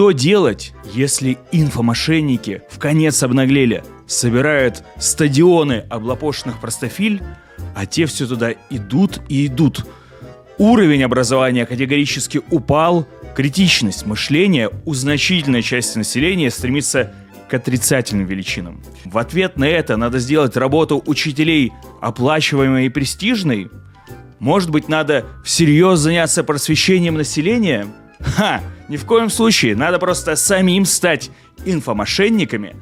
[0.00, 7.22] что делать, если инфомошенники в конец обнаглели, собирают стадионы облапошенных простофиль,
[7.76, 9.84] а те все туда идут и идут.
[10.56, 17.12] Уровень образования категорически упал, критичность мышления у значительной части населения стремится
[17.50, 18.82] к отрицательным величинам.
[19.04, 23.70] В ответ на это надо сделать работу учителей оплачиваемой и престижной?
[24.38, 27.86] Может быть, надо всерьез заняться просвещением населения?
[28.18, 28.62] Ха!
[28.90, 29.76] Ни в коем случае.
[29.76, 31.30] Надо просто самим стать
[31.64, 32.74] инфомошенниками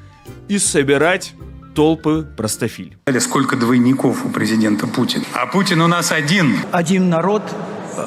[0.49, 1.35] и собирать
[1.75, 2.97] толпы простофиль.
[3.21, 5.27] Сколько двойников у президента Путина?
[5.35, 6.57] А Путин у нас один.
[6.73, 7.43] Один народ,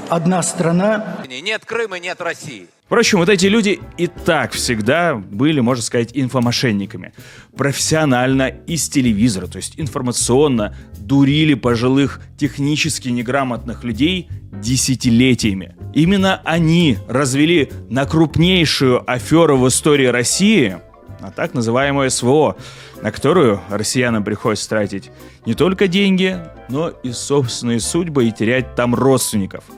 [0.09, 1.19] одна страна.
[1.29, 2.67] Нет Крыма, нет России.
[2.91, 7.13] Впрочем, вот эти люди и так всегда были, можно сказать, инфомошенниками.
[7.55, 15.77] Профессионально из телевизора, то есть информационно дурили пожилых технически неграмотных людей десятилетиями.
[15.93, 20.75] Именно они развели на крупнейшую аферу в истории России,
[21.21, 22.57] а так называемое СВО,
[23.01, 25.11] на которую россиянам приходится тратить
[25.45, 29.63] не только деньги, но и собственные судьбы и терять там родственников–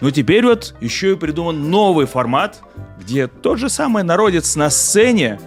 [0.00, 2.62] но теперь вот еще и придуман новый формат,
[2.98, 5.38] где тот же самый народец на сцене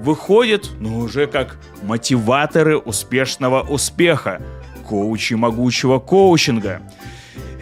[0.00, 4.42] выходит, ну уже как мотиваторы успешного успеха,
[4.86, 6.82] коучи могучего коучинга,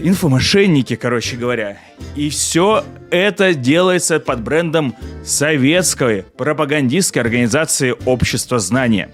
[0.00, 1.78] инфомошенники, короче говоря.
[2.16, 9.10] И все это делается под брендом советской пропагандистской организации «Общество знания».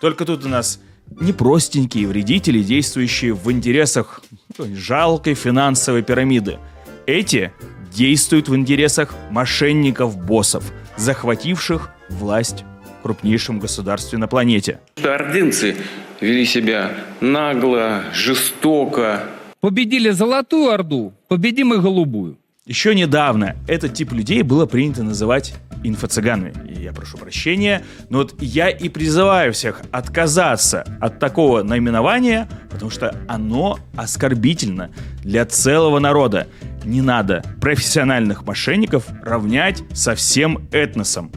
[0.00, 0.80] Только тут у нас
[1.20, 4.22] не простенькие вредители, действующие в интересах
[4.58, 6.58] жалкой финансовой пирамиды.
[7.06, 7.52] Эти
[7.94, 12.64] действуют в интересах мошенников-боссов, захвативших власть
[12.98, 14.80] в крупнейшем государстве на планете.
[15.02, 15.76] Ордынцы
[16.20, 19.24] вели себя нагло, жестоко.
[19.60, 22.38] Победили Золотую Орду, победим и Голубую.
[22.64, 26.52] Еще недавно этот тип людей было принято называть инфо-цыганами.
[26.68, 32.90] И я прошу прощения, но вот я и призываю всех отказаться от такого наименования, потому
[32.90, 34.90] что оно оскорбительно
[35.22, 36.46] для целого народа.
[36.84, 41.30] Не надо профессиональных мошенников равнять со всем этносом.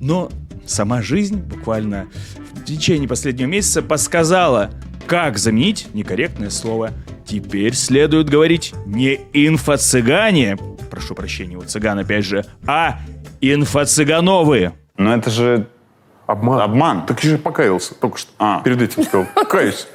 [0.00, 0.30] Но
[0.66, 2.06] сама жизнь буквально
[2.54, 4.70] в течение последнего месяца подсказала,
[5.06, 6.92] как заменить некорректное слово.
[7.26, 10.56] Теперь следует говорить не инфо-цыгане,
[10.90, 13.00] прошу прощения, у цыган опять же, а
[13.54, 14.72] инфо-цыгановы.
[14.96, 15.66] Но это же
[16.26, 16.60] Обман.
[16.60, 17.06] обман.
[17.06, 18.30] Так я же покаялся только что.
[18.38, 18.60] А.
[18.62, 19.26] Перед этим сказал.
[19.48, 19.86] Каюсь.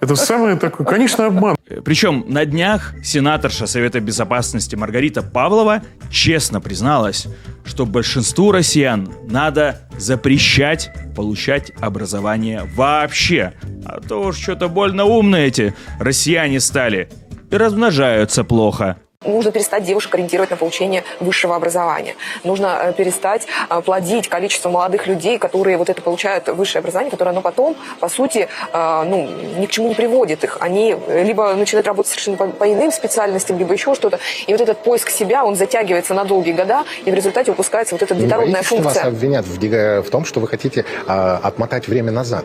[0.00, 1.56] Это самое такое, конечно, обман.
[1.84, 7.26] Причем на днях сенаторша Совета Безопасности Маргарита Павлова честно призналась,
[7.64, 13.54] что большинству россиян надо запрещать получать образование вообще.
[13.84, 17.08] А то уж что-то больно умные эти россияне стали
[17.50, 18.98] и размножаются плохо.
[19.24, 22.16] Нужно перестать девушек ориентировать на получение высшего образования.
[22.44, 27.30] Нужно э, перестать э, плодить количество молодых людей, которые вот это получают высшее образование, которое
[27.30, 29.28] оно потом, по сути, э, ну,
[29.58, 30.58] ни к чему не приводит их.
[30.60, 34.18] Они либо начинают работать совершенно по, по иным специальностям, либо еще что-то.
[34.46, 38.02] И вот этот поиск себя, он затягивается на долгие года, и в результате упускается вот
[38.02, 39.08] эта детородная боитесь, что вас функция.
[39.08, 42.44] обвинят в том, что вы хотите а, отмотать время назад?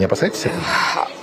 [0.00, 0.62] Не опасаетесь этого?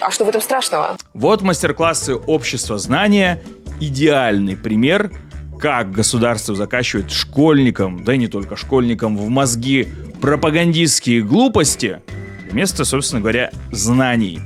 [0.01, 0.97] А что в этом страшного?
[1.15, 3.41] Вот мастер-классы общества знания
[3.79, 5.11] идеальный пример,
[5.59, 9.87] как государство закачивает школьникам, да и не только школьникам, в мозги
[10.21, 12.03] пропагандистские глупости
[12.51, 14.41] вместо, собственно говоря, знаний.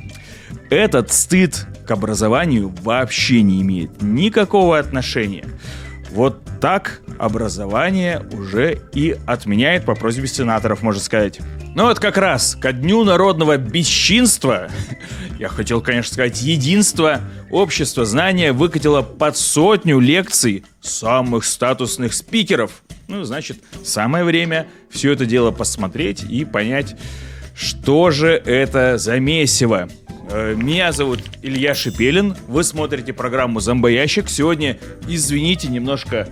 [0.70, 5.44] Этот стыд к образованию вообще не имеет никакого отношения.
[6.12, 11.42] Вот так образование уже и отменяет по просьбе сенаторов, можно сказать.
[11.74, 14.70] Ну вот как раз ко дню народного бесчинства,
[15.40, 22.84] я хотел, конечно, сказать единства, общество знания выкатило под сотню лекций самых статусных спикеров.
[23.08, 26.98] Ну, значит, самое время все это дело посмотреть и понять,
[27.56, 29.88] что же это за месиво.
[30.30, 32.36] Э, Меня зовут Илья Шипелин.
[32.50, 34.30] Вы смотрите программу «Зомбоящик».
[34.30, 34.78] Сегодня,
[35.08, 36.28] извините, немножко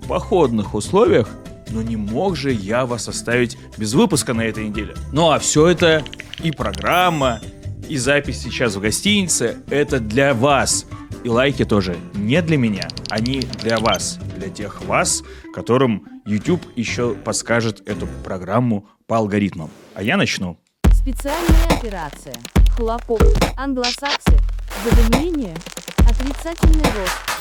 [0.00, 1.28] в походных условиях,
[1.70, 4.94] но не мог же я вас оставить без выпуска на этой неделе.
[5.12, 6.04] Ну а все это
[6.42, 7.40] и программа,
[7.88, 10.86] и запись сейчас в гостинице– это для вас.
[11.24, 15.22] И лайки тоже не для меня, они для вас, для тех вас,
[15.54, 19.70] которым YouTube еще подскажет эту программу по алгоритмам.
[19.94, 20.58] А я начну.
[20.92, 22.34] Специальная операция.
[22.76, 23.22] Хлопок.
[23.56, 24.38] Англосаксы.
[24.84, 25.54] Задымление.
[25.98, 27.36] Отрицательный рост.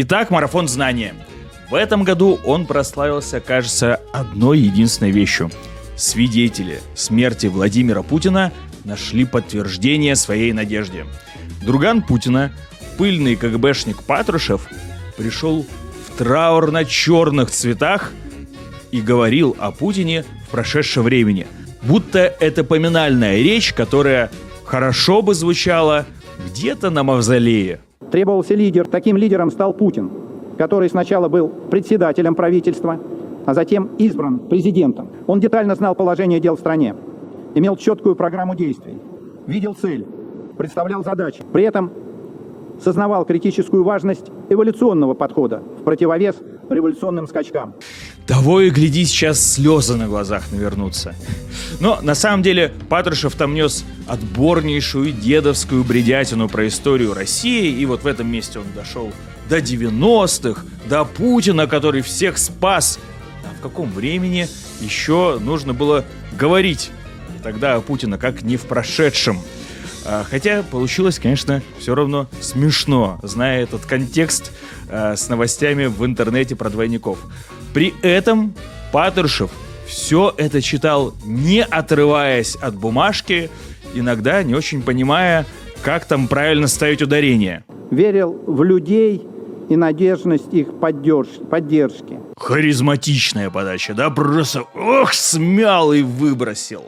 [0.00, 1.12] Итак, марафон знания.
[1.68, 5.50] В этом году он прославился, кажется, одной единственной вещью.
[5.96, 8.52] Свидетели смерти Владимира Путина
[8.84, 11.04] нашли подтверждение своей надежде.
[11.62, 12.52] Друган Путина,
[12.96, 14.68] пыльный КГБшник Патрушев
[15.16, 15.66] пришел
[16.06, 18.12] в траурно-черных цветах
[18.92, 21.48] и говорил о Путине в прошедшем времени.
[21.82, 24.30] Будто это поминальная речь, которая
[24.64, 26.06] хорошо бы звучала
[26.46, 27.80] где-то на мавзолее.
[28.10, 28.86] Требовался лидер.
[28.86, 30.10] Таким лидером стал Путин,
[30.56, 32.98] который сначала был председателем правительства,
[33.44, 35.08] а затем избран президентом.
[35.26, 36.94] Он детально знал положение дел в стране,
[37.54, 38.98] имел четкую программу действий,
[39.46, 40.06] видел цель,
[40.56, 41.42] представлял задачи.
[41.52, 41.90] При этом
[42.80, 46.36] сознавал критическую важность эволюционного подхода в противовес
[46.70, 47.74] революционным скачкам.
[48.26, 51.14] Того и гляди, сейчас слезы на глазах навернутся.
[51.80, 58.02] Но на самом деле Патрушев там нес отборнейшую дедовскую бредятину про историю России, и вот
[58.02, 59.12] в этом месте он дошел
[59.48, 62.98] до 90-х, до Путина, который всех спас.
[63.44, 64.46] А в каком времени
[64.80, 66.04] еще нужно было
[66.38, 66.90] говорить
[67.42, 69.38] тогда о Путина, как не в прошедшем?
[70.10, 74.52] А, Хотя получилось, конечно, все равно смешно, зная этот контекст
[74.88, 77.18] а, с новостями в интернете про двойников.
[77.74, 78.54] При этом
[78.90, 79.50] Патрушев
[79.86, 83.50] все это читал, не отрываясь от бумажки,
[83.94, 85.44] иногда не очень понимая,
[85.82, 87.64] как там правильно ставить ударение.
[87.90, 89.22] Верил в людей
[89.68, 92.18] и надежность их поддерж- поддержки.
[92.38, 94.08] Харизматичная подача, да?
[94.08, 96.82] Просто, ох, смял и выбросил.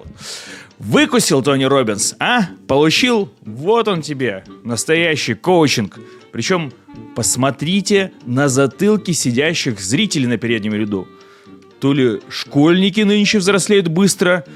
[0.81, 2.47] Выкусил Тони Робинс, а?
[2.67, 3.29] Получил?
[3.43, 5.99] Вот он тебе, настоящий коучинг.
[6.33, 6.73] Причем
[7.15, 11.07] посмотрите на затылки сидящих зрителей на переднем ряду.
[11.81, 14.47] То ли школьники нынче взрослеют быстро,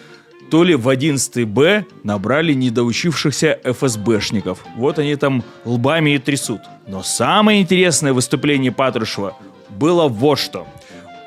[0.51, 4.65] то ли в 11 Б набрали недоучившихся ФСБшников.
[4.77, 6.63] Вот они там лбами и трясут.
[6.87, 9.37] Но самое интересное выступление Патрушева
[9.69, 10.67] было вот что.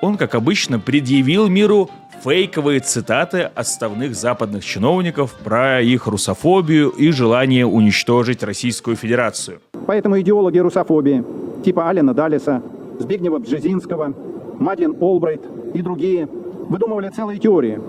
[0.02, 1.92] Он, как обычно, предъявил миру
[2.24, 9.60] фейковые цитаты отставных западных чиновников про их русофобию и желание уничтожить Российскую Федерацию.
[9.86, 11.24] Поэтому идеологи русофобии,
[11.64, 12.62] типа Алина Далиса,
[13.00, 14.14] Збигнева Бжезинского,
[14.60, 15.42] Мадлен Олбрайт
[15.74, 16.28] и другие,
[16.68, 17.80] выдумывали целые теории,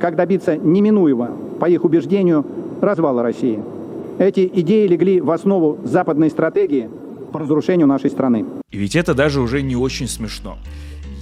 [0.00, 2.44] как добиться неминуемого, по их убеждению,
[2.80, 3.62] развала России.
[4.18, 6.88] Эти идеи легли в основу западной стратегии
[7.32, 8.44] по разрушению нашей страны.
[8.70, 10.58] И ведь это даже уже не очень смешно.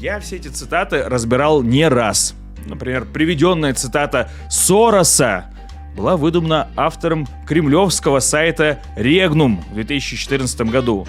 [0.00, 2.34] Я все эти цитаты разбирал не раз.
[2.66, 5.46] Например, приведенная цитата Сороса
[5.96, 11.06] была выдумана автором кремлевского сайта Регнум в 2014 году.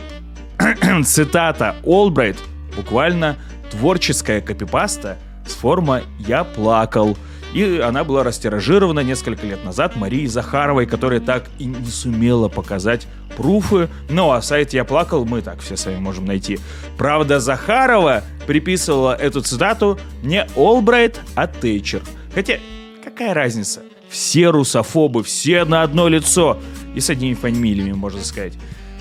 [1.06, 2.38] Цитата Олбрайт
[2.76, 3.36] буквально
[3.70, 7.18] творческая копипаста с форма «Я плакал».
[7.54, 13.08] И она была растиражирована несколько лет назад Марией Захаровой, которая так и не сумела показать
[13.36, 13.90] пруфы.
[14.10, 16.60] Ну а сайт «Я плакал» мы так все сами можем найти.
[16.98, 22.02] Правда, Захарова приписывала эту цитату не Олбрайт, а Тейчер.
[22.34, 22.60] Хотя,
[23.04, 23.82] какая разница?
[24.10, 26.58] Все русофобы, все на одно лицо.
[26.96, 28.54] И с одними фамилиями, можно сказать.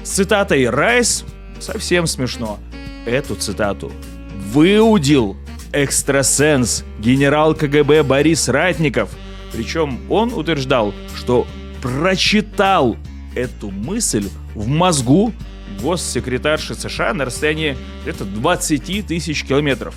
[0.03, 1.25] С цитатой «Райс»
[1.61, 2.59] совсем смешно.
[3.07, 3.91] Эту цитату
[4.53, 5.37] выудил
[5.77, 9.11] экстрасенс генерал КГБ Борис Ратников.
[9.53, 11.47] Причем он утверждал, что
[11.83, 12.97] прочитал
[13.35, 15.33] эту мысль в мозгу
[15.83, 19.95] госсекретарши США на расстоянии где-то 20 тысяч километров.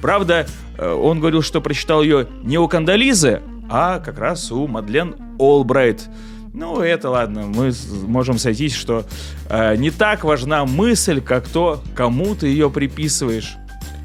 [0.00, 0.46] Правда,
[0.78, 6.08] э, он говорил, что прочитал ее не у Кандализы, а как раз у Мадлен Олбрайт.
[6.54, 7.70] Ну, это ладно, мы
[8.06, 9.04] можем сойтись, что
[9.50, 13.56] э, не так важна мысль, как то, кому ты ее приписываешь.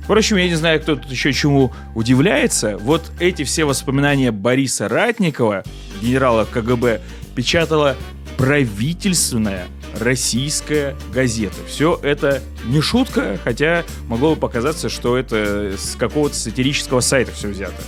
[0.04, 2.78] Впрочем, я не знаю, кто тут еще чему удивляется.
[2.78, 5.64] Вот эти все воспоминания Бориса Ратникова,
[6.02, 7.02] генерала КГБ,
[7.36, 7.96] печатала
[8.38, 9.68] правительственная
[10.00, 11.58] российская газета.
[11.68, 17.50] Все это не шутка, хотя могло бы показаться, что это с какого-то сатирического сайта все
[17.50, 17.82] взято.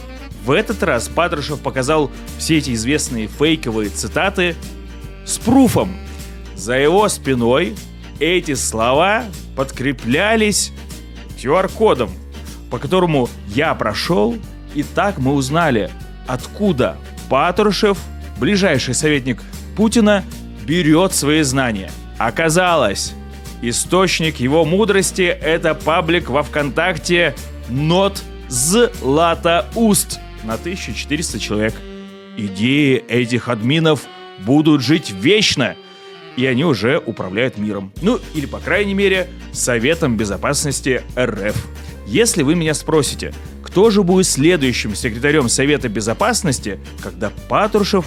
[0.45, 4.55] В этот раз Патрушев показал все эти известные фейковые цитаты
[5.25, 5.95] с пруфом.
[6.55, 7.75] За его спиной
[8.19, 9.23] эти слова
[9.55, 10.71] подкреплялись
[11.43, 12.09] QR-кодом,
[12.69, 14.37] по которому я прошел,
[14.73, 15.89] и так мы узнали,
[16.27, 16.97] откуда
[17.29, 17.97] Патрушев,
[18.39, 19.41] ближайший советник
[19.75, 20.23] Путина,
[20.65, 21.91] берет свои знания.
[22.17, 23.13] Оказалось,
[23.61, 27.35] источник его мудрости– это паблик во ВКонтакте
[27.69, 31.73] «Нот Златоуст» на 1400 человек.
[32.37, 34.01] Идеи этих админов
[34.39, 35.75] будут жить вечно,
[36.35, 37.91] и они уже управляют миром.
[38.01, 41.55] Ну, или, по крайней мере, Советом Безопасности РФ.
[42.07, 48.05] Если вы меня спросите, кто же будет следующим секретарем Совета Безопасности, когда Патрушев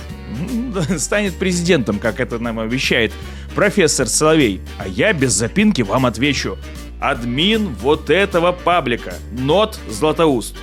[0.98, 3.12] станет президентом, как это нам обещает
[3.54, 6.56] профессор Соловей, а я без запинки вам отвечу.
[7.00, 10.56] Админ вот этого паблика, Нот Златоуст.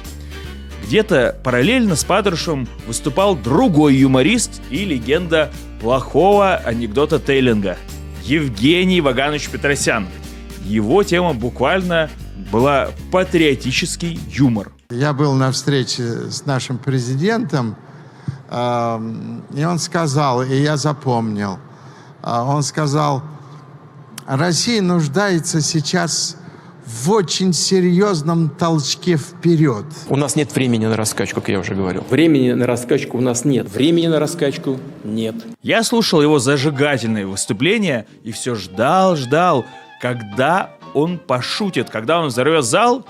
[0.86, 5.51] Где-то параллельно с Патрушевым выступал другой юморист и легенда
[5.83, 7.77] плохого анекдота Тейлинга.
[8.23, 10.07] Евгений Ваганович Петросян.
[10.63, 12.09] Его тема буквально
[12.53, 14.71] была патриотический юмор.
[14.89, 17.75] Я был на встрече с нашим президентом,
[18.49, 21.59] и он сказал, и я запомнил,
[22.21, 23.23] э, он сказал,
[24.25, 26.37] Россия нуждается сейчас
[26.85, 29.85] в очень серьезном толчке вперед.
[30.09, 32.03] У нас нет времени на раскачку, как я уже говорил.
[32.09, 33.69] Времени на раскачку у нас нет.
[33.71, 35.35] Времени на раскачку нет.
[35.61, 39.65] Я слушал его зажигательные выступления и все ждал, ждал,
[40.01, 43.05] когда он пошутит, когда он взорвет зал,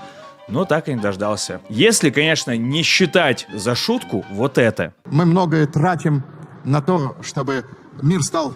[0.48, 1.60] но так и не дождался.
[1.68, 4.94] Если, конечно, не считать за шутку вот это.
[5.06, 6.22] Мы многое тратим
[6.64, 7.64] на то, чтобы
[8.02, 8.54] мир стал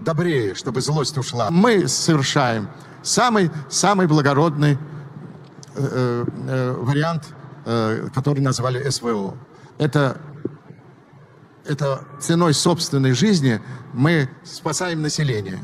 [0.00, 1.48] добрее, чтобы злость ушла.
[1.50, 2.68] Мы совершаем
[3.04, 4.78] самый, самый благородный
[5.76, 7.24] э, э, вариант,
[7.66, 9.36] э, который назвали СВО.
[9.78, 10.16] Это,
[11.66, 13.60] это ценой собственной жизни
[13.92, 15.60] мы спасаем население.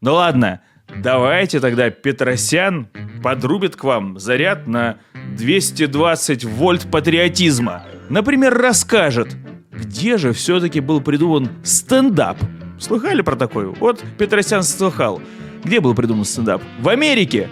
[0.00, 0.60] Ну ладно,
[1.02, 2.88] давайте тогда Петросян
[3.22, 4.98] подрубит к вам заряд на
[5.36, 7.82] 220 вольт патриотизма.
[8.08, 9.34] Например, расскажет,
[9.76, 12.38] где же все-таки был придуман стендап.
[12.78, 13.66] Слыхали про такой?
[13.66, 15.20] Вот Петросян слыхал.
[15.64, 16.62] Где был придуман стендап?
[16.80, 17.48] В Америке.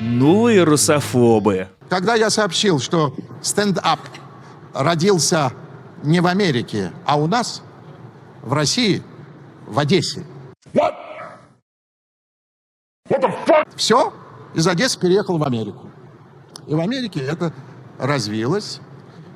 [0.00, 1.68] Ну и русофобы.
[1.88, 4.00] Когда я сообщил, что стендап
[4.74, 5.52] родился
[6.02, 7.62] не в Америке, а у нас,
[8.42, 9.02] в России,
[9.66, 10.24] в Одессе.
[10.72, 10.94] What?
[13.76, 14.12] Все,
[14.54, 15.90] из Одессы переехал в Америку.
[16.66, 17.52] И в Америке это
[17.98, 18.80] развилось.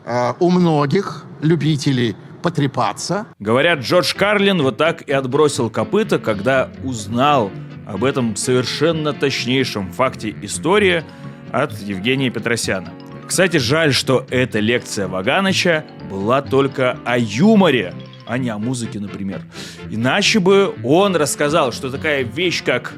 [0.06, 3.26] Э, у многих любителей потрепаться.
[3.40, 7.50] Говорят, Джордж Карлин вот так и отбросил копыта, когда узнал
[7.86, 11.02] об этом совершенно точнейшем факте истории
[11.50, 12.92] от Евгения Петросяна.
[13.26, 17.92] Кстати, жаль, что эта лекция Ваганыча была только о юморе,
[18.28, 19.42] а не о музыке, например.
[19.90, 22.92] Иначе бы он рассказал, что такая вещь, как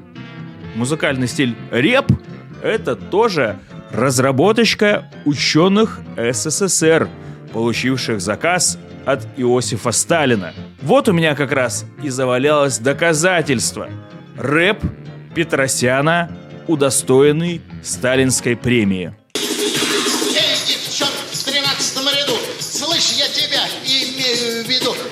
[0.75, 2.13] музыкальный стиль реп,
[2.63, 3.59] это тоже
[3.91, 7.09] разработочка ученых СССР,
[7.53, 10.53] получивших заказ от Иосифа Сталина.
[10.83, 13.89] Вот у меня как раз и завалялось доказательство.
[14.37, 14.83] Рэп
[15.35, 16.31] Петросяна,
[16.67, 19.15] удостоенный сталинской премии.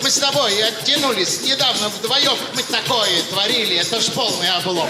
[0.02, 4.88] Мы с тобой оттянулись недавно вдвоем, мы такое творили, это ж полный облом.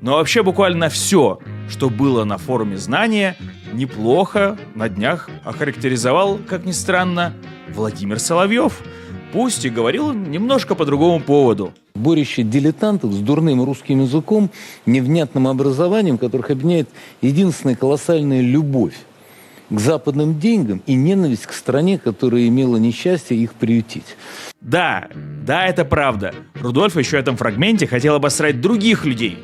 [0.00, 3.36] Но вообще буквально все, что было на форуме знания,
[3.72, 7.34] неплохо на днях охарактеризовал, как ни странно,
[7.74, 8.80] Владимир Соловьев.
[9.32, 11.74] Пусть и говорил немножко по другому поводу.
[11.94, 14.50] Борище дилетантов с дурным русским языком,
[14.86, 16.88] невнятным образованием, которых объединяет
[17.20, 18.94] единственная колоссальная любовь
[19.70, 24.16] к западным деньгам и ненависть к стране, которая имела несчастье их приютить.
[24.60, 25.08] Да,
[25.44, 26.34] да, это правда.
[26.54, 29.38] Рудольф еще в этом фрагменте хотел обосрать других людей.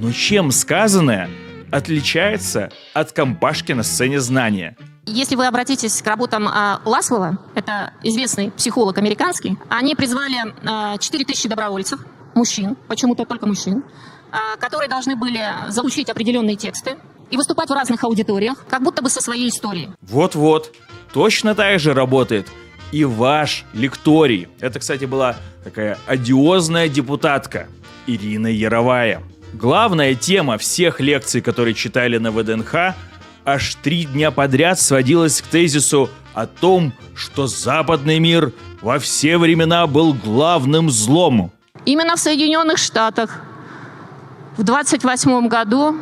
[0.00, 1.28] Но чем сказанное
[1.70, 4.74] отличается от компашки на сцене знания?
[5.04, 11.50] Если вы обратитесь к работам э, Ласвелла, это известный психолог американский, они призвали э, 4000
[11.50, 12.00] добровольцев,
[12.34, 13.84] мужчин, почему-то только мужчин,
[14.32, 16.96] э, которые должны были заучить определенные тексты
[17.30, 19.90] и выступать в разных аудиториях, как будто бы со своей историей.
[20.00, 20.74] Вот-вот,
[21.12, 22.48] точно так же работает
[22.90, 24.48] и ваш лекторий.
[24.60, 27.68] Это, кстати, была такая одиозная депутатка
[28.06, 29.22] Ирина Яровая.
[29.52, 32.94] Главная тема всех лекций, которые читали на ВДНХ,
[33.44, 39.86] аж три дня подряд сводилась к тезису о том, что западный мир во все времена
[39.86, 41.50] был главным злом.
[41.84, 43.40] Именно в Соединенных Штатах
[44.56, 45.96] в 28 году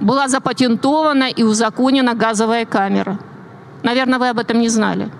[0.00, 3.18] была запатентована и узаконена газовая камера.
[3.82, 5.10] Наверное, вы об этом не знали.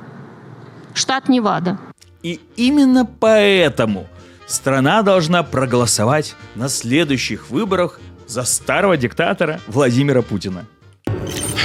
[0.95, 1.78] Штат Невада.
[2.23, 4.07] И именно поэтому
[4.47, 10.67] страна должна проголосовать на следующих выборах за старого диктатора Владимира Путина.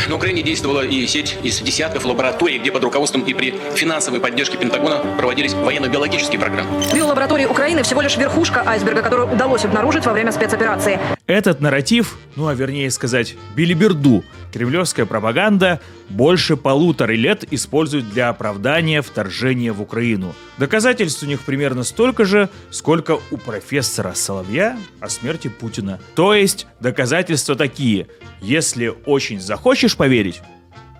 [0.07, 4.57] На Украине действовала и сеть из десятков лабораторий, где под руководством и при финансовой поддержке
[4.57, 6.81] Пентагона проводились военно-биологические программы.
[6.93, 10.99] Биолаборатории Украины всего лишь верхушка айсберга, которую удалось обнаружить во время спецоперации.
[11.27, 15.79] Этот нарратив, ну а вернее сказать, билиберду, кремлевская пропаганда
[16.09, 20.33] больше полутора лет использует для оправдания вторжения в Украину.
[20.57, 25.99] Доказательств у них примерно столько же, сколько у профессора Соловья о смерти Путина.
[26.15, 28.07] То есть доказательства такие.
[28.41, 30.41] Если очень захочешь поверить,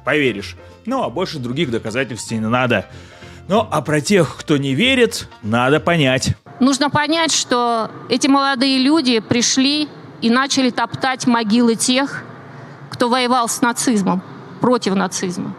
[0.05, 0.55] поверишь.
[0.85, 2.85] Ну а больше других доказательств не надо.
[3.47, 6.35] Ну а про тех, кто не верит, надо понять.
[6.59, 9.87] Нужно понять, что эти молодые люди пришли
[10.21, 12.23] и начали топтать могилы тех,
[12.99, 14.21] кто воевал с нацизмом,
[14.59, 15.55] против нацизма.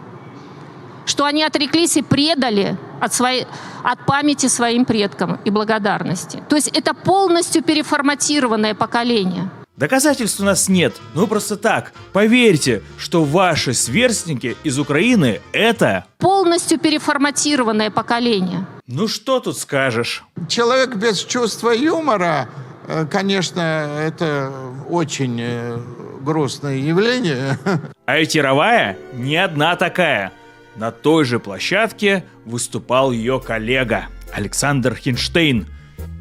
[1.07, 3.47] Что они отреклись и предали от, своей,
[3.81, 6.43] от памяти своим предкам и благодарности.
[6.47, 9.49] То есть это полностью переформатированное поколение.
[9.75, 11.93] Доказательств у нас нет, ну просто так.
[12.13, 16.05] Поверьте, что ваши сверстники из Украины это...
[16.19, 18.67] Полностью переформатированное поколение.
[18.85, 20.23] Ну что тут скажешь?
[20.47, 22.49] Человек без чувства юмора,
[22.87, 24.53] э, конечно, это
[24.87, 25.79] очень э,
[26.23, 27.57] грустное явление.
[28.05, 30.31] А ведь Яровая не одна такая.
[30.75, 35.67] На той же площадке выступал ее коллега Александр Хинштейн,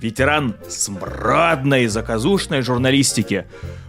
[0.00, 3.46] ветеран смрадной заказушной журналистики.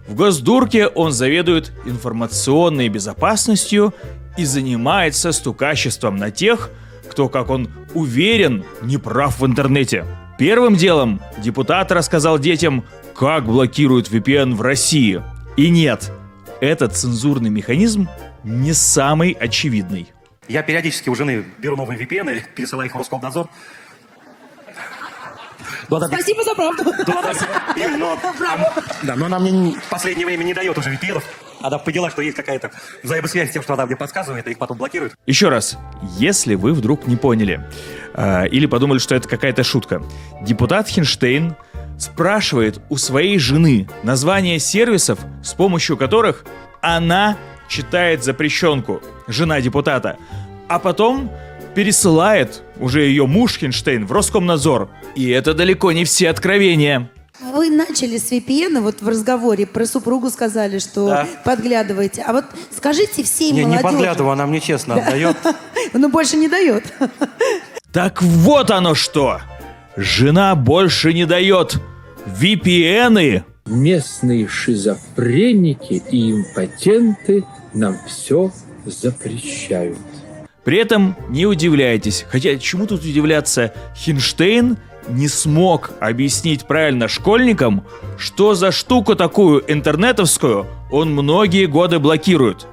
[0.07, 3.93] В Госдурке он заведует информационной безопасностью
[4.37, 6.69] и занимается стукачеством на тех,
[7.09, 10.05] кто, как он уверен, не прав в интернете.
[10.37, 12.83] Первым делом депутат рассказал детям,
[13.15, 15.21] как блокируют VPN в России.
[15.57, 16.11] И нет,
[16.59, 18.07] этот цензурный механизм
[18.43, 20.11] не самый очевидный.
[20.47, 23.47] Я периодически у жены беру новые VPN, пересылаю их в Роскомнадзор.
[25.89, 26.83] Ну, она- Спасибо за правду.
[27.05, 27.33] Да,
[27.97, 28.17] но,
[29.03, 31.21] да, но она мне не- в последнее время не дает уже VPN.
[31.61, 32.71] Она поняла, что есть какая-то
[33.03, 35.13] взаимосвязь с тем, что она мне подсказывает, и их потом блокирует.
[35.27, 35.77] Еще раз,
[36.17, 37.67] если вы вдруг не поняли
[38.15, 40.01] э, или подумали, что это какая-то шутка,
[40.41, 41.55] депутат Хинштейн
[42.01, 46.45] спрашивает у своей жены название сервисов, с помощью которых
[46.81, 47.37] она
[47.69, 50.17] читает запрещенку, жена депутата,
[50.67, 51.31] а потом
[51.75, 54.89] пересылает уже ее муж Хинштейн в Роскомнадзор.
[55.15, 57.09] И это далеко не все откровения.
[57.39, 61.27] Вы начали с VPN, вот в разговоре про супругу сказали, что Да.
[61.43, 62.23] подглядываете.
[62.23, 63.83] А вот скажите всей Не, не молодежи...
[63.83, 65.37] подглядываю, она мне честно отдает.
[65.93, 66.83] Ну, больше не дает.
[67.91, 69.41] Так вот оно что!
[69.97, 71.75] Жена больше не дает.
[72.25, 78.51] VPN-ы Местные шизофреники и импотенты нам все
[78.85, 79.97] запрещают.
[80.63, 87.83] При этом не удивляйтесь, хотя чему тут удивляться, Хинштейн не смог объяснить правильно школьникам,
[88.17, 92.67] что за штуку такую интернетовскую он многие годы блокирует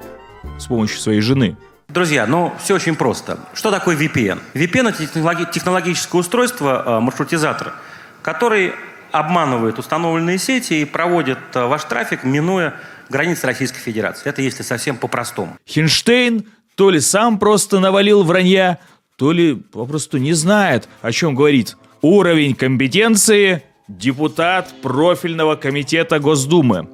[0.58, 1.56] с помощью своей жены.
[1.88, 3.38] Друзья, ну все очень просто.
[3.54, 4.40] Что такое VPN?
[4.52, 7.72] VPN это технологи- технологическое устройство, э, маршрутизатор,
[8.20, 8.72] который
[9.12, 12.74] обманывает установленные сети и проводит э, ваш трафик, минуя
[13.08, 14.28] границы Российской Федерации.
[14.28, 15.56] Это если совсем по-простому.
[15.66, 18.78] Хинштейн то ли сам просто навалил вранья,
[19.16, 21.76] то ли попросту не знает, о чем говорит.
[22.02, 26.88] Уровень компетенции– депутат профильного комитета Госдумы.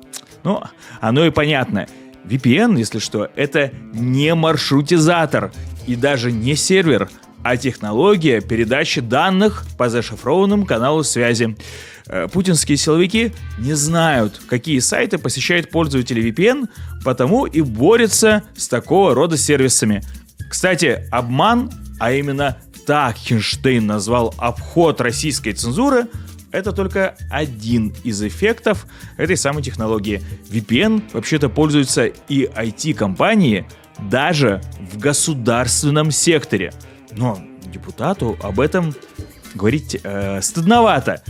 [0.45, 0.63] Ну,
[1.01, 1.87] оно и понятно.
[2.25, 5.53] VPN, если что, это не маршрутизатор
[5.87, 7.11] и даже не сервер,
[7.45, 11.57] а технология передачи данных по зашифрованным каналу связи.
[12.07, 16.69] Э, Путинские силовики не знают, какие сайты посещают пользователи VPN,
[17.05, 20.03] потому и борются с такого рода сервисами.
[20.51, 26.07] Кстати, обман, а именно так Хинштейн назвал обход российской цензуры,
[26.51, 28.87] это только один из эффектов
[29.19, 30.23] этой самой технологии.
[30.51, 33.67] VPN вообще-то пользуются и IT-компании
[33.99, 36.73] даже в государственном секторе.
[37.17, 38.95] Но депутату об этом
[39.55, 41.23] говорить э, стыдновато,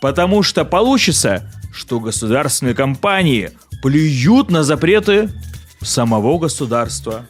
[0.00, 3.50] потому что получится, что государственные компании
[3.82, 5.30] плюют на запреты
[5.80, 7.26] самого государства.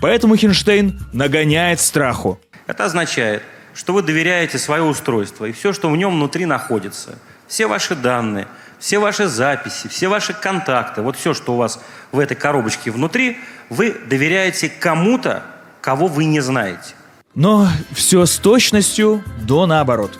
[0.00, 2.38] Поэтому Хинштейн нагоняет страху.
[2.66, 3.42] Это означает,
[3.74, 7.18] что вы доверяете свое устройство и все, что в нем внутри находится.
[7.46, 8.46] Все ваши данные,
[8.78, 11.80] все ваши записи, все ваши контакты, вот все, что у вас
[12.12, 13.38] в этой коробочке внутри,
[13.70, 15.42] вы доверяете кому-то,
[15.80, 16.94] кого вы не знаете.
[17.38, 20.18] Но все с точностью до наоборот.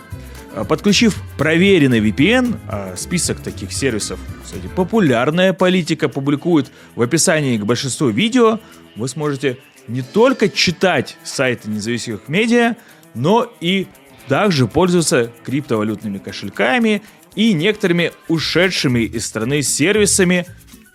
[0.55, 7.65] А, Подключив проверенный VPN, а список таких сервисов, кстати, популярная политика публикует в описании к
[7.65, 8.61] большинству видео,
[8.95, 9.57] вы сможете
[9.89, 12.77] не только читать сайты независимых медиа,
[13.15, 13.87] но и
[14.29, 17.01] также пользоваться криптовалютными кошельками
[17.35, 20.45] и некоторыми ушедшими из страны сервисами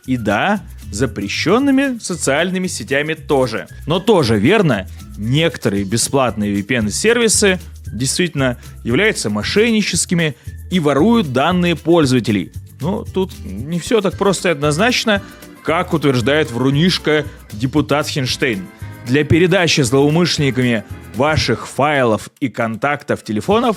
[0.06, 0.62] и да,
[0.94, 3.66] запрещенными социальными сетями тоже.
[3.86, 10.36] Но тоже верно, некоторые бесплатные VPN-сервисы действительно являются мошенническими
[10.70, 12.52] и воруют данные пользователей.
[12.80, 15.22] Но тут не все так просто и однозначно,
[15.64, 18.66] как утверждает врунишка депутат Хинштейн.
[19.06, 23.76] Для передачи злоумышленниками ваших файлов и контактов телефонов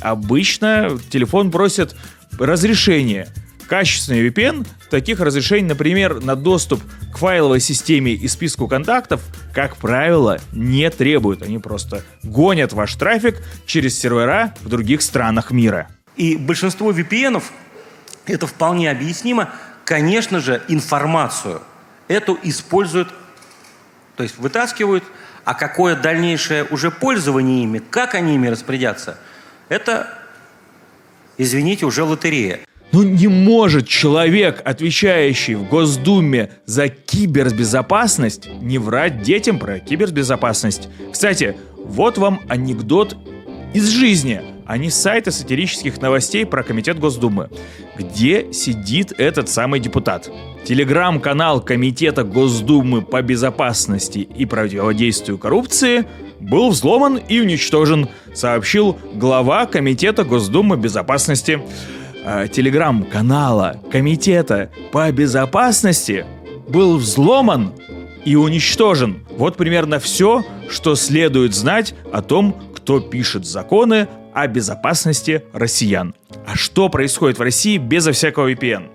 [0.00, 1.94] обычно телефон просит
[2.38, 3.28] разрешение.
[3.72, 9.22] Качественный VPN таких разрешений, например, на доступ к файловой системе и списку контактов,
[9.54, 11.40] как правило, не требуют.
[11.40, 15.88] Они просто гонят ваш трафик через сервера в других странах мира.
[16.16, 17.42] И большинство VPN
[18.26, 19.48] это вполне объяснимо
[19.86, 21.62] конечно же, информацию
[22.08, 23.08] эту используют,
[24.16, 25.02] то есть вытаскивают,
[25.46, 29.18] а какое дальнейшее уже пользование ими, как они ими распорядятся,
[29.70, 30.12] это,
[31.38, 32.60] извините, уже лотерея.
[32.92, 40.88] Ну не может человек, отвечающий в Госдуме за кибербезопасность, не врать детям про кибербезопасность.
[41.10, 43.16] Кстати, вот вам анекдот
[43.72, 47.48] из жизни, а не с сайта сатирических новостей про Комитет Госдумы.
[47.96, 50.30] Где сидит этот самый депутат?
[50.64, 56.04] Телеграм-канал Комитета Госдумы по безопасности и противодействию коррупции
[56.40, 61.62] был взломан и уничтожен, сообщил глава Комитета Госдумы безопасности
[62.24, 66.24] э, телеграм-канала Комитета по безопасности
[66.68, 67.72] был взломан
[68.24, 69.26] и уничтожен.
[69.30, 76.14] Вот примерно все, что следует знать о том, кто пишет законы о безопасности россиян.
[76.46, 78.88] А что происходит в России безо всякого VPN?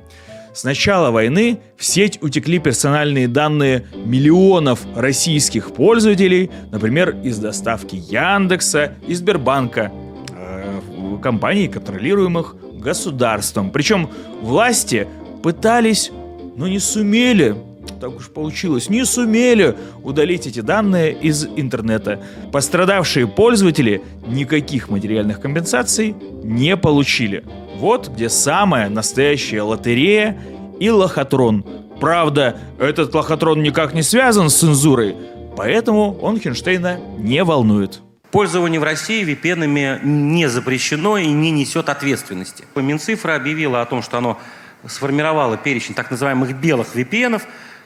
[0.53, 8.93] С начала войны в сеть утекли персональные данные миллионов российских пользователей, например, из доставки Яндекса
[9.07, 9.91] и Сбербанка,
[10.31, 10.79] э,
[11.21, 12.55] компаний, контролируемых
[12.87, 13.71] государством.
[13.71, 14.09] Причем
[14.41, 15.07] власти
[15.43, 16.09] пытались,
[16.55, 17.55] но не сумели,
[17.99, 22.21] так уж получилось, не сумели удалить эти данные из интернета.
[22.53, 27.43] Пострадавшие пользователи никаких материальных компенсаций не получили.
[27.77, 30.37] Вот где самая настоящая лотерея
[30.79, 31.65] и лохотрон.
[31.99, 35.15] Правда, этот лохотрон никак не связан с цензурой,
[35.57, 38.01] поэтому он Хинштейна не волнует.
[38.31, 42.65] Пользование в России VPN не запрещено и не несет ответственности.
[42.75, 44.37] Минцифра объявила о том, что оно
[44.85, 47.41] сформировало перечень так называемых белых VPN.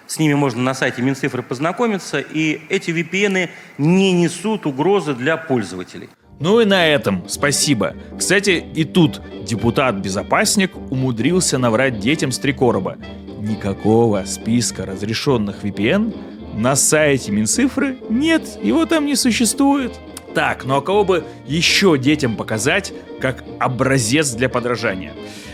[0.08, 2.20] С ними можно на сайте Минцифры познакомиться.
[2.20, 6.10] И эти VPN не несут угрозы для пользователей.
[6.40, 7.96] Ну и на этом спасибо.
[8.18, 12.98] Кстати, и тут депутат-безопасник умудрился наврать детям с три короба.
[13.40, 16.16] Никакого списка разрешенных VPN
[16.56, 19.94] на сайте Минцифры нет, его там не существует.
[20.34, 25.14] Так, ну а кого бы еще детям показать как образец для подражания?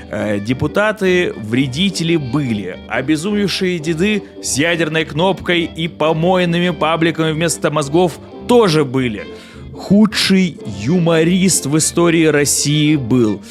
[0.10, 8.86] Э, депутаты вредители были, обезумевшие деды с ядерной кнопкой и помойными пабликами вместо мозгов тоже
[8.86, 9.26] были.
[9.74, 13.42] Худший юморист в истории России был.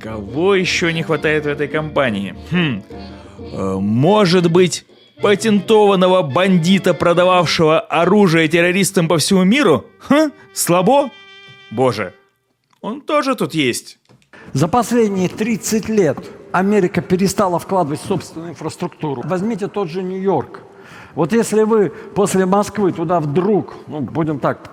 [0.00, 2.34] Кого еще не хватает в этой компании?
[2.50, 2.82] Хм,
[3.38, 4.84] э, может быть,
[5.22, 9.84] патентованного бандита, продававшего оружие террористам по всему миру?
[10.00, 10.30] Ха?
[10.52, 11.10] Слабо?
[11.70, 12.14] Боже,
[12.80, 13.98] он тоже тут есть.
[14.52, 16.18] За последние 30 лет
[16.52, 19.22] Америка перестала вкладывать в собственную инфраструктуру.
[19.24, 20.60] Возьмите тот же Нью-Йорк.
[21.14, 24.70] Вот если вы после Москвы туда вдруг, ну, будем так,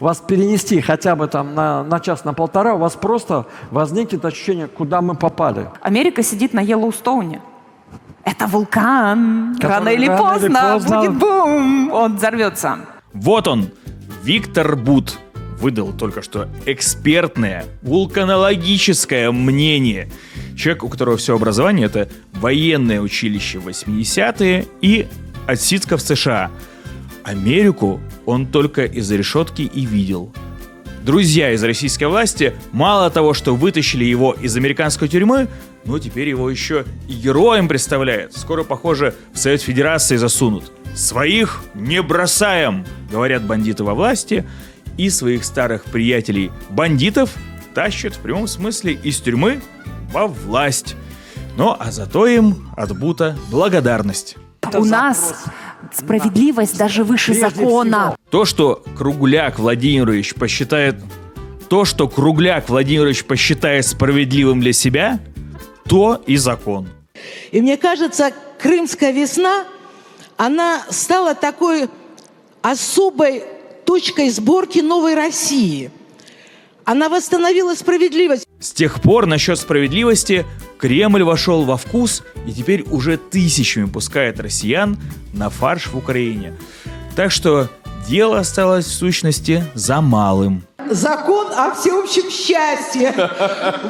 [0.00, 4.66] вас перенести хотя бы там на, на час, на полтора, у вас просто возникнет ощущение,
[4.66, 5.70] куда мы попали.
[5.80, 7.40] Америка сидит на Йеллоустоуне.
[8.26, 9.54] Это вулкан.
[9.54, 12.78] Который рано или рано или поздно, поздно- будет бум, он взорвется.
[13.12, 13.68] Вот он,
[14.24, 15.16] Виктор Бут,
[15.60, 20.10] выдал только что экспертное, вулканологическое мнение.
[20.56, 25.06] Человек, у которого все образование это военное училище в 80-е и
[25.46, 26.50] отсидка в США.
[27.22, 30.32] Америку он только из-за решетки и видел.
[31.04, 35.46] Друзья из российской власти мало того, что вытащили его из американской тюрьмы,
[35.86, 38.34] но теперь его еще и героем представляют.
[38.34, 40.72] Скоро, похоже, в Совет Федерации засунут.
[40.94, 44.46] «Своих не бросаем!»— говорят бандиты во власти,
[44.96, 47.34] и своих старых приятелей бандитов
[47.74, 49.60] тащат в прямом смысле из тюрьмы
[50.12, 50.96] во власть.
[51.56, 54.36] Ну, а зато им от Бута благодарность.
[54.74, 55.44] У нас
[55.94, 58.16] справедливость даже выше закона.
[58.30, 60.96] То, что Кругляк Владимирович посчитает...
[61.68, 65.18] То, что Кругляк Владимирович посчитает справедливым для себя,
[65.88, 66.88] то и закон.
[67.50, 69.64] И мне кажется, Крымская весна,
[70.36, 71.88] она стала такой
[72.62, 73.44] особой
[73.84, 75.90] точкой сборки новой России.
[76.84, 78.46] Она восстановила справедливость.
[78.60, 80.44] С тех пор насчет справедливости
[80.78, 84.98] Кремль вошел во вкус и теперь уже тысячами пускает россиян
[85.32, 86.54] на фарш в Украине.
[87.14, 87.68] Так что
[88.08, 90.65] дело осталось в сущности за малым.
[90.90, 93.12] Закон о всеобщем счастье.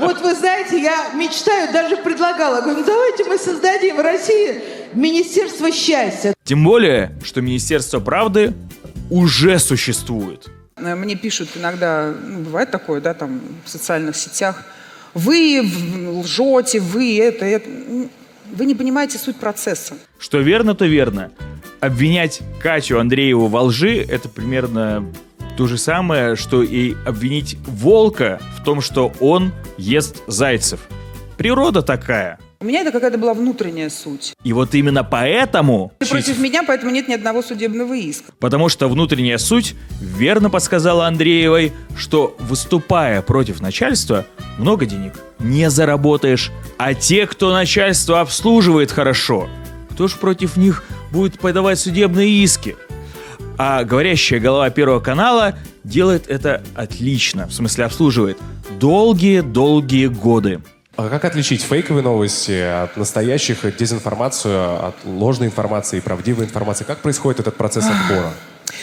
[0.00, 4.62] Вот вы знаете, я мечтаю, даже предлагала, говорю, ну давайте мы создадим в России
[4.94, 6.34] Министерство счастья.
[6.44, 8.54] Тем более, что Министерство правды
[9.10, 10.46] уже существует.
[10.76, 14.62] Мне пишут иногда, ну, бывает такое, да, там, в социальных сетях,
[15.14, 15.62] вы
[16.22, 17.68] лжете, вы это, это.
[18.52, 19.94] Вы не понимаете суть процесса.
[20.18, 21.32] Что верно, то верно.
[21.80, 25.04] Обвинять Катю Андрееву во лжи– это примерно
[25.56, 30.80] то же самое, что и обвинить волка в том, что он ест зайцев.
[31.38, 32.38] Природа такая.
[32.60, 34.32] У меня это какая-то была внутренняя суть.
[34.42, 35.92] И вот именно поэтому...
[35.98, 38.32] Ты против меня, поэтому нет ни одного судебного иска.
[38.40, 44.24] Потому что внутренняя суть верно подсказала Андреевой, что выступая против начальства,
[44.58, 46.50] много денег не заработаешь.
[46.78, 49.48] А те, кто начальство обслуживает хорошо,
[49.90, 52.76] кто ж против них будет подавать судебные иски?
[53.58, 58.38] А говорящая голова Первого канала делает это отлично, в смысле обслуживает,
[58.78, 60.60] долгие-долгие годы.
[60.96, 66.84] А как отличить фейковые новости от настоящих, дезинформацию, от ложной информации и правдивой информации?
[66.84, 68.32] Как происходит этот процесс отбора?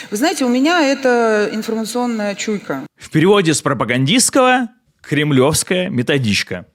[0.09, 2.81] Вы знаете, у меня это информационная чуйка.
[2.97, 4.69] В переводе с пропагандистского
[5.01, 6.65] «кремлевская методичка».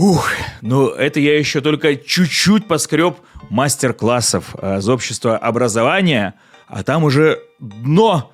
[0.00, 0.30] Ух,
[0.62, 3.18] ну это я еще только чуть-чуть поскреб
[3.50, 6.36] мастер-классов э, из общества образования,
[6.68, 8.32] а там уже дно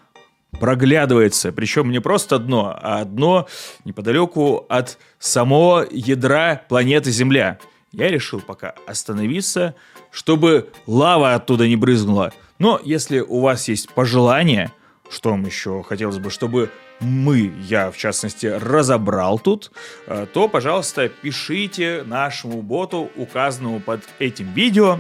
[0.60, 1.50] проглядывается.
[1.50, 3.48] Причем не просто дно, а дно
[3.84, 7.58] неподалеку от самого ядра планеты Земля.
[7.90, 9.74] Я решил пока остановиться,
[10.12, 12.32] чтобы лава оттуда не брызнула.
[12.60, 14.70] Но если у вас есть пожелания,
[15.10, 19.70] что вам еще хотелось бы, чтобы мы, я в частности, разобрал тут,
[20.06, 24.98] э, то, пожалуйста, пишите нашему боту, указанному под этим видео.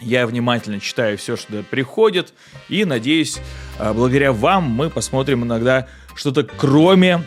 [0.00, 2.32] Я внимательно читаю все, что приходит,
[2.68, 3.38] и надеюсь,
[3.78, 7.22] э, благодаря вам мы посмотрим иногда что-то кроме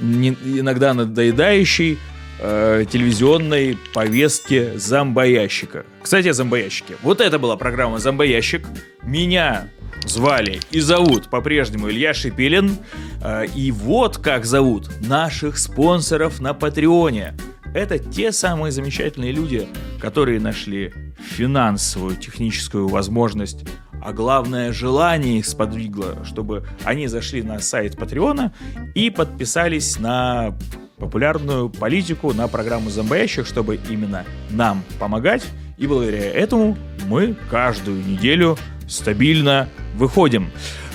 [0.00, 1.98] иногда надоедающей
[2.40, 5.84] э, телевизионной повестки зомбоящика.
[6.02, 6.96] Кстати, о зомбоящике.
[7.02, 8.66] Вот это была программа «Зомбоящик».
[9.02, 9.68] Меня
[10.04, 12.76] звали и зовут по-прежнему Илья Шипилин.
[13.22, 17.34] Э, и вот как зовут наших спонсоров на Патреоне.
[17.74, 19.66] Это те самые замечательные люди,
[19.98, 23.64] которые нашли финансовую, техническую возможность,
[24.02, 28.52] а главное желание их сподвигло, чтобы они зашли на сайт Патреона
[28.94, 30.54] и подписались на
[30.98, 35.44] популярную политику, на программу зомбоящих, чтобы именно нам помогать.
[35.78, 36.76] И благодаря этому
[37.08, 38.58] мы каждую неделю
[38.92, 40.50] стабильно выходим.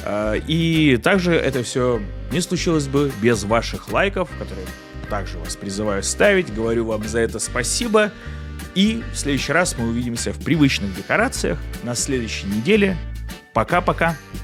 [0.05, 4.67] А, и также это все не случилось бы без ваших лайков, которые
[5.09, 6.53] также вас призываю ставить.
[6.53, 8.11] Говорю вам за это спасибо.
[8.75, 12.97] И в следующий раз мы увидимся в привычных декорациях на следующей неделе.
[13.53, 14.15] Пока-пока.